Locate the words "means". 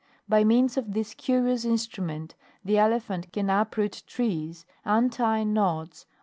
0.43-0.77